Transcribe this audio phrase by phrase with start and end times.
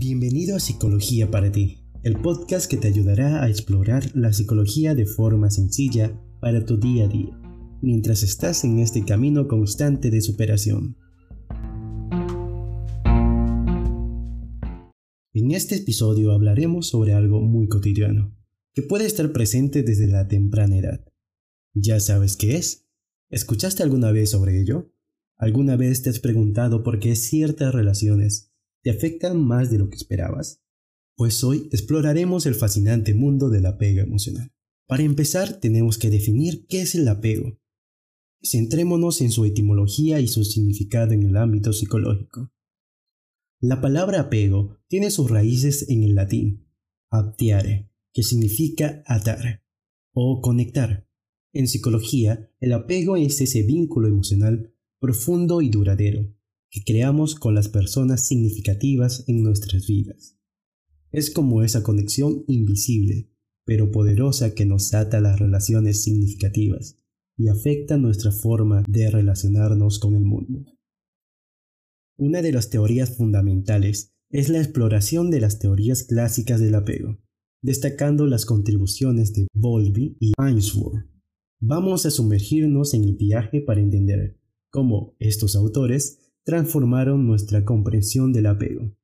[0.00, 5.06] Bienvenido a Psicología para ti, el podcast que te ayudará a explorar la psicología de
[5.06, 7.36] forma sencilla para tu día a día,
[7.82, 10.96] mientras estás en este camino constante de superación.
[15.34, 18.38] En este episodio hablaremos sobre algo muy cotidiano,
[18.74, 21.04] que puede estar presente desde la temprana edad.
[21.74, 22.86] ¿Ya sabes qué es?
[23.30, 24.92] ¿Escuchaste alguna vez sobre ello?
[25.36, 28.47] ¿Alguna vez te has preguntado por qué ciertas relaciones
[28.88, 30.62] ¿Te afectan más de lo que esperabas?
[31.14, 34.50] Pues hoy exploraremos el fascinante mundo del apego emocional.
[34.86, 37.60] Para empezar, tenemos que definir qué es el apego.
[38.42, 42.50] Centrémonos en su etimología y su significado en el ámbito psicológico.
[43.60, 46.66] La palabra apego tiene sus raíces en el latín,
[47.10, 49.62] aptiare, que significa atar
[50.14, 51.06] o conectar.
[51.52, 56.37] En psicología, el apego es ese vínculo emocional profundo y duradero
[56.70, 60.38] que creamos con las personas significativas en nuestras vidas.
[61.10, 63.30] Es como esa conexión invisible,
[63.64, 66.98] pero poderosa que nos ata las relaciones significativas
[67.36, 70.64] y afecta nuestra forma de relacionarnos con el mundo.
[72.16, 77.18] Una de las teorías fundamentales es la exploración de las teorías clásicas del apego,
[77.62, 81.06] destacando las contribuciones de Bowlby y Ainsworth.
[81.60, 84.38] Vamos a sumergirnos en el viaje para entender
[84.70, 88.96] cómo estos autores transformaron nuestra comprensión del apego.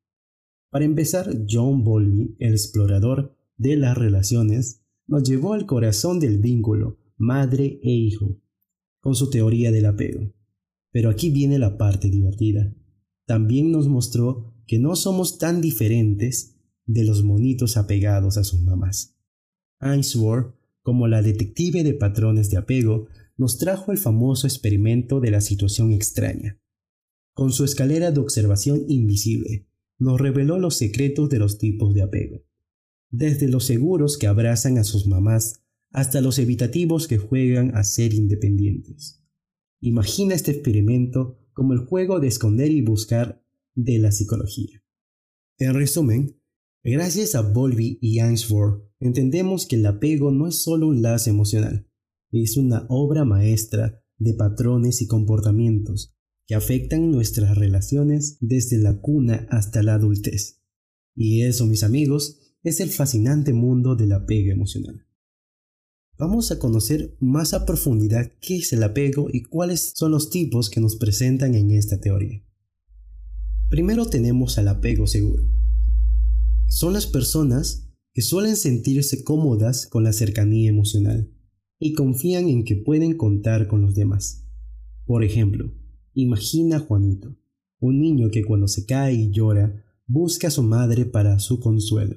[0.71, 6.97] Para empezar, John Bowlby, el explorador de las relaciones, nos llevó al corazón del vínculo
[7.19, 8.41] madre e hijo,
[8.99, 10.33] con su teoría del apego.
[10.91, 12.75] Pero aquí viene la parte divertida.
[13.27, 16.57] También nos mostró que no somos tan diferentes
[16.87, 19.19] de los monitos apegados a sus mamás.
[19.81, 23.07] Ainsworth, como la detective de patrones de apego,
[23.37, 26.59] nos trajo el famoso experimento de la situación extraña,
[27.35, 29.67] con su escalera de observación invisible,
[29.99, 32.45] nos reveló los secretos de los tipos de apego.
[33.11, 38.15] Desde los seguros que abrazan a sus mamás hasta los evitativos que juegan a ser
[38.15, 39.23] independientes.
[39.81, 44.83] Imagina este experimento como el juego de esconder y buscar de la psicología.
[45.59, 46.41] En resumen,
[46.83, 51.89] gracias a Bowlby y Ainsworth entendemos que el apego no es solo un lazo emocional,
[52.33, 56.14] es una obra maestra de patrones y comportamientos
[56.47, 60.63] que afectan nuestras relaciones desde la cuna hasta la adultez.
[61.15, 65.07] Y eso, mis amigos, es el fascinante mundo del apego emocional.
[66.17, 70.71] Vamos a conocer más a profundidad qué es el apego y cuáles son los tipos
[70.71, 72.45] que nos presentan en esta teoría.
[73.69, 75.43] Primero tenemos al apego seguro.
[76.69, 81.33] Son las personas que suelen sentirse cómodas con la cercanía emocional
[81.81, 84.47] y confían en que pueden contar con los demás.
[85.05, 85.73] Por ejemplo,
[86.15, 87.37] Imagina a Juanito,
[87.81, 92.17] un niño que cuando se cae y llora busca a su madre para su consuelo.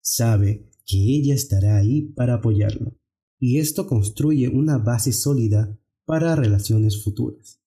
[0.00, 2.98] Sabe que ella estará ahí para apoyarlo,
[3.38, 7.60] y esto construye una base sólida para relaciones futuras.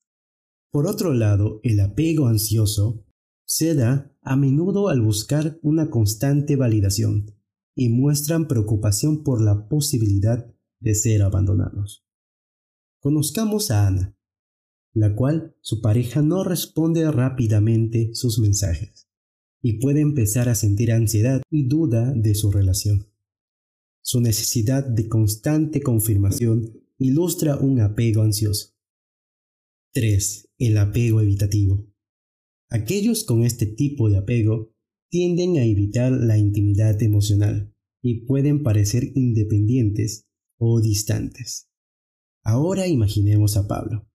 [0.72, 3.06] Por otro lado, el apego ansioso
[3.46, 7.34] se da a menudo al buscar una constante validación
[7.76, 12.06] y muestran preocupación por la posibilidad de ser abandonados.
[13.00, 14.17] Conozcamos a Ana,
[15.00, 19.08] la cual su pareja no responde rápidamente sus mensajes
[19.62, 23.08] y puede empezar a sentir ansiedad y duda de su relación.
[24.02, 28.74] Su necesidad de constante confirmación ilustra un apego ansioso.
[29.94, 30.50] 3.
[30.58, 31.86] El apego evitativo.
[32.70, 34.74] Aquellos con este tipo de apego
[35.10, 40.26] tienden a evitar la intimidad emocional y pueden parecer independientes
[40.58, 41.70] o distantes.
[42.44, 44.07] Ahora imaginemos a Pablo,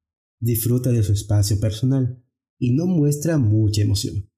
[0.42, 2.20] disfruta de su espacio personal
[2.58, 4.28] y no muestra mucha emoción.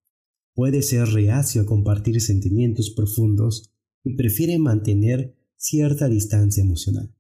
[0.55, 3.73] Puede ser reacio a compartir sentimientos profundos
[4.05, 7.17] y prefiere mantener cierta distancia emocional.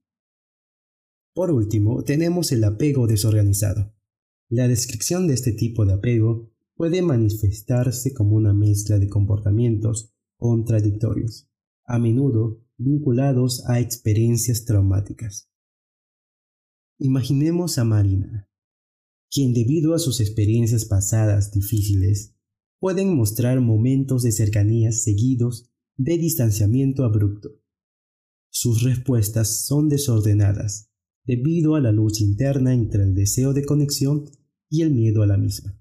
[1.33, 3.93] Por último, tenemos el apego desorganizado.
[4.51, 11.49] La descripción de este tipo de apego puede manifestarse como una mezcla de comportamientos contradictorios,
[11.87, 15.49] a menudo vinculados a experiencias traumáticas.
[16.99, 18.49] Imaginemos a Marina,
[19.35, 22.37] quien debido a sus experiencias pasadas difíciles
[22.79, 27.51] pueden mostrar momentos de cercanías seguidos de distanciamiento abrupto.
[28.49, 30.93] Sus respuestas son desordenadas
[31.25, 34.31] debido a la lucha interna entre el deseo de conexión
[34.69, 35.81] y el miedo a la misma.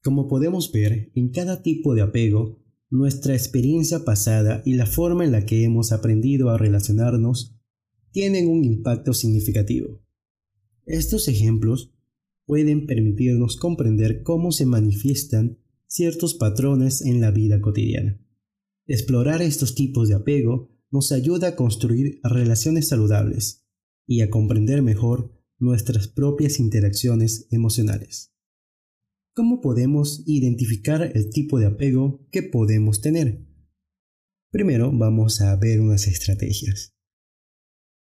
[0.00, 5.32] Como podemos ver, en cada tipo de apego, nuestra experiencia pasada y la forma en
[5.32, 7.58] la que hemos aprendido a relacionarnos
[8.12, 10.00] tienen un impacto significativo.
[10.88, 11.92] Estos ejemplos
[12.46, 18.18] pueden permitirnos comprender cómo se manifiestan ciertos patrones en la vida cotidiana.
[18.86, 23.66] Explorar estos tipos de apego nos ayuda a construir relaciones saludables
[24.06, 28.32] y a comprender mejor nuestras propias interacciones emocionales.
[29.34, 33.46] ¿Cómo podemos identificar el tipo de apego que podemos tener?
[34.50, 36.94] Primero vamos a ver unas estrategias.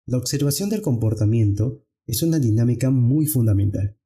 [0.06, 3.96] La observación del comportamiento es una dinámica muy fundamental.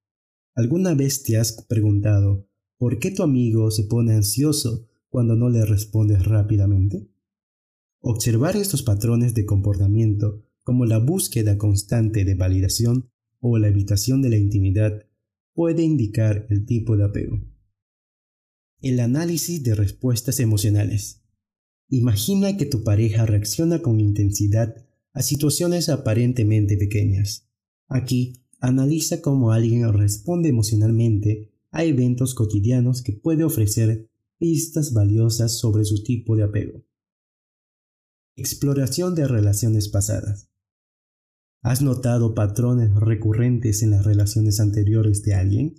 [0.56, 5.64] ¿Alguna vez te has preguntado por qué tu amigo se pone ansioso cuando no le
[5.64, 7.08] respondes rápidamente?
[8.00, 13.08] Observar estos patrones de comportamiento como la búsqueda constante de validación
[13.38, 15.06] o la evitación de la intimidad
[15.54, 17.40] puede indicar el tipo de apego.
[18.80, 21.22] El análisis de respuestas emocionales.
[21.88, 24.74] Imagina que tu pareja reacciona con intensidad
[25.12, 27.51] a situaciones aparentemente pequeñas.
[27.94, 34.08] Aquí, analiza cómo alguien responde emocionalmente a eventos cotidianos que puede ofrecer
[34.38, 36.82] pistas valiosas sobre su tipo de apego.
[38.34, 40.48] Exploración de relaciones pasadas.
[41.60, 45.74] ¿Has notado patrones recurrentes en las relaciones anteriores de alguien?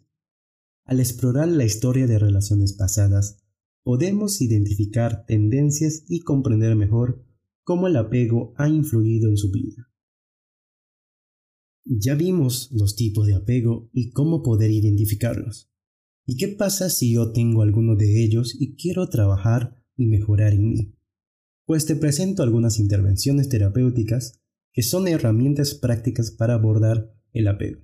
[0.86, 3.44] Al explorar la historia de relaciones pasadas,
[3.82, 7.26] podemos identificar tendencias y comprender mejor
[7.64, 9.90] cómo el apego ha influido en su vida.
[11.86, 15.70] Ya vimos los tipos de apego y cómo poder identificarlos.
[16.26, 20.70] ¿Y qué pasa si yo tengo alguno de ellos y quiero trabajar y mejorar en
[20.70, 20.96] mí?
[21.66, 24.40] Pues te presento algunas intervenciones terapéuticas
[24.72, 27.82] que son herramientas prácticas para abordar el apego.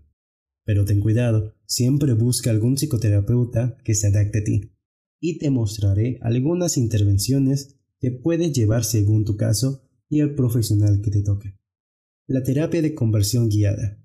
[0.64, 4.72] Pero ten cuidado, siempre busca algún psicoterapeuta que se adapte a ti
[5.20, 11.12] y te mostraré algunas intervenciones que puedes llevar según tu caso y el profesional que
[11.12, 11.59] te toque.
[12.30, 13.98] La terapia de conversión guiada.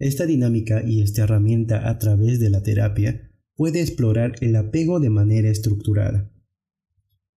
[0.00, 5.10] Esta dinámica y esta herramienta a través de la terapia puede explorar el apego de
[5.10, 6.28] manera estructurada.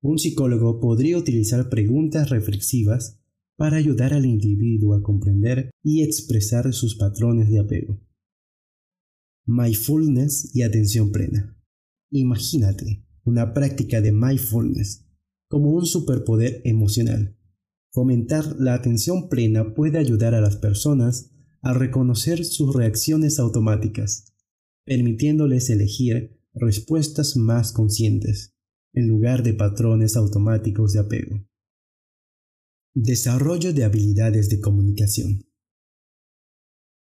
[0.02, 3.22] Un psicólogo podría utilizar preguntas reflexivas
[3.56, 8.02] para ayudar al individuo a comprender y expresar sus patrones de apego.
[9.46, 11.56] Mindfulness y atención plena.
[12.10, 15.06] Imagínate una práctica de mindfulness
[15.48, 17.38] como un superpoder emocional.
[17.91, 21.31] Fomentar la atención plena puede ayudar a las personas
[21.62, 24.33] a reconocer sus reacciones automáticas,
[24.86, 28.56] permitiéndoles elegir respuestas más conscientes,
[28.94, 31.45] en lugar de patrones automáticos de apego.
[32.94, 35.45] Desarrollo de habilidades de comunicación.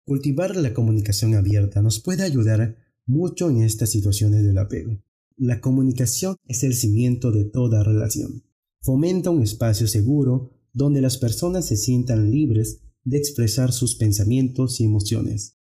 [0.04, 5.02] Cultivar la comunicación abierta nos puede ayudar mucho en estas situaciones del apego.
[5.36, 8.44] La comunicación es el cimiento de toda relación.
[8.82, 14.84] Fomenta un espacio seguro donde las personas se sientan libres de expresar sus pensamientos y
[14.84, 15.56] emociones.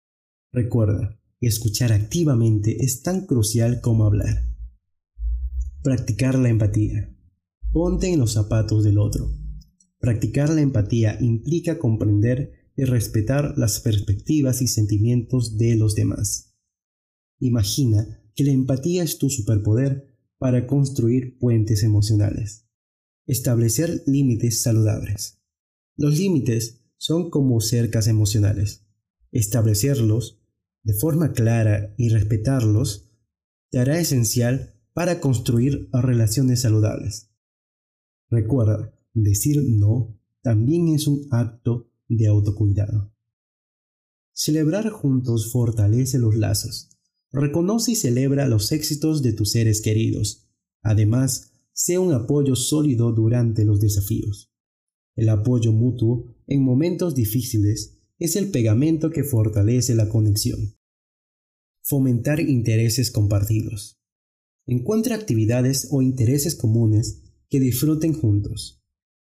[0.53, 4.47] Recuerda, escuchar activamente es tan crucial como hablar.
[5.83, 7.13] Practicar la empatía.
[7.73, 9.35] Ponte en los zapatos del otro.
[9.99, 16.55] Practicar la empatía implica comprender y respetar las perspectivas y sentimientos de los demás.
[17.37, 22.70] Imagina que la empatía es tu superpoder para construir puentes emocionales.
[23.31, 25.39] Establecer límites saludables.
[25.95, 28.85] Los límites son como cercas emocionales.
[29.31, 30.41] Establecerlos
[30.83, 33.09] de forma clara y respetarlos
[33.69, 37.31] te hará esencial para construir relaciones saludables.
[38.29, 43.15] Recuerda, decir no también es un acto de autocuidado.
[44.33, 46.89] Celebrar juntos fortalece los lazos
[47.31, 50.49] Reconoce y celebra los éxitos de tus seres queridos.
[50.81, 54.51] Además, sé un apoyo sólido durante los desafíos.
[55.15, 60.75] El apoyo mutuo en momentos difíciles es el pegamento que fortalece la conexión.
[61.81, 63.99] Fomentar intereses compartidos.
[64.67, 68.81] Encuentra actividades o intereses comunes que disfruten juntos,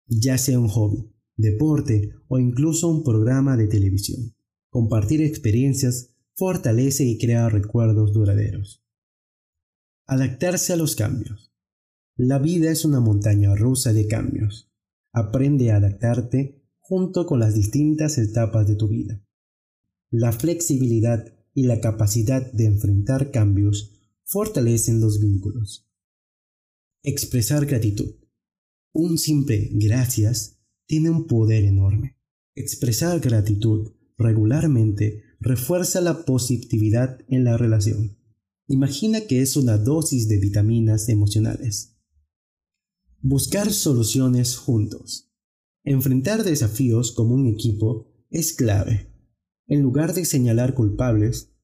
[0.06, 4.34] ya sea un hobby, deporte o incluso un programa de televisión.
[4.70, 8.84] Compartir experiencias fortalece y crea recuerdos duraderos.
[10.06, 11.53] Adaptarse a los cambios.
[12.16, 14.70] La vida es una montaña rusa de cambios.
[15.12, 19.24] Aprende a adaptarte junto con las distintas etapas de tu vida.
[20.10, 25.88] La flexibilidad y la capacidad de enfrentar cambios fortalecen los vínculos.
[27.02, 28.14] Expresar gratitud.
[28.92, 32.16] Un simple gracias tiene un poder enorme.
[32.54, 38.16] Expresar gratitud regularmente refuerza la positividad en la relación.
[38.68, 41.93] Imagina que es una dosis de vitaminas emocionales.
[43.26, 45.32] Buscar soluciones juntos.
[45.82, 49.14] Enfrentar desafíos como un equipo es clave.
[49.66, 51.56] En lugar de señalar culpables,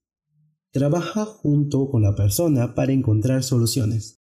[0.73, 4.23] trabaja junto con la persona para encontrar soluciones.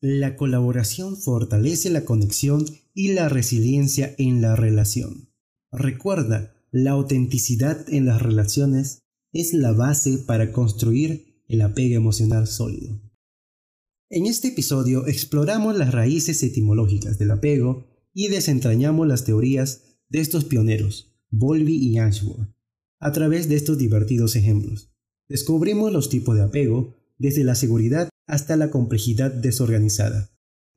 [0.00, 5.30] La colaboración fortalece la conexión y la resiliencia en la relación.
[5.70, 13.05] Recuerda, la autenticidad en las relaciones es la base para construir el apego emocional sólido.
[14.08, 20.44] En este episodio exploramos las raíces etimológicas del apego y desentrañamos las teorías de estos
[20.44, 22.54] pioneros, Bowlby y Ashworth.
[23.00, 24.92] A través de estos divertidos ejemplos,
[25.28, 30.30] descubrimos los tipos de apego, desde la seguridad hasta la complejidad desorganizada.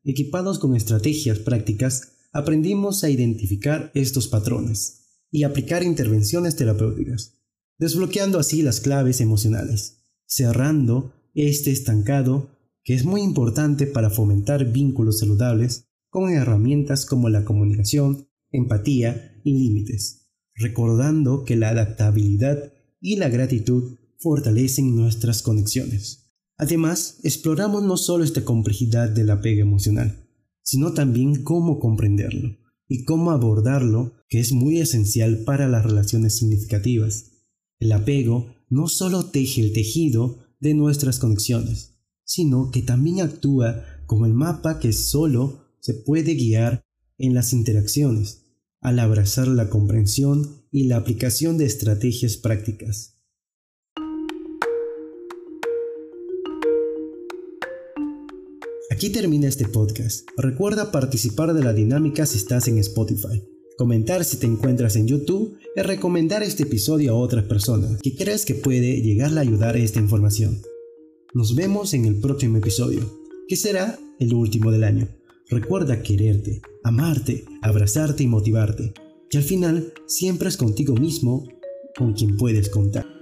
[0.03, 7.35] Equipados con estrategias prácticas, aprendimos a identificar estos patrones y aplicar intervenciones terapéuticas,
[7.77, 15.19] desbloqueando así las claves emocionales, cerrando este estancado que es muy importante para fomentar vínculos
[15.19, 23.29] saludables con herramientas como la comunicación, empatía y límites, recordando que la adaptabilidad y la
[23.29, 26.31] gratitud fortalecen nuestras conexiones.
[26.57, 30.27] Además, exploramos no solo esta complejidad del apego emocional,
[30.61, 32.57] sino también cómo comprenderlo
[32.87, 37.31] y cómo abordarlo, que es muy esencial para las relaciones significativas.
[37.79, 41.98] El apego no solo teje el tejido de nuestras conexiones,
[42.29, 46.85] sino que también actúa como el mapa que solo se puede guiar
[47.17, 48.43] en las interacciones,
[48.81, 53.15] al abrazar la comprensión y la aplicación de estrategias prácticas.
[58.91, 60.27] Aquí termina este podcast.
[60.37, 63.43] Recuerda participar de la dinámica si estás en Spotify,
[63.75, 68.45] comentar si te encuentras en YouTube y recomendar este episodio a otras personas que creas
[68.45, 70.61] que puede llegar a ayudar a esta información.
[71.31, 73.01] Nos vemos en el próximo episodio,
[73.47, 75.07] que será el último del año.
[75.47, 78.93] Recuerda quererte, amarte, abrazarte y motivarte,
[79.29, 81.47] que al final siempre es contigo mismo
[81.95, 83.18] con quien puedes contar.